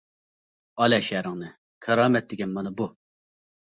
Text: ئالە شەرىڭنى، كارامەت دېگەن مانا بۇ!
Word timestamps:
ئالە 0.79 0.99
شەرىڭنى، 1.09 1.53
كارامەت 1.89 2.31
دېگەن 2.35 2.61
مانا 2.61 2.77
بۇ! 2.83 2.93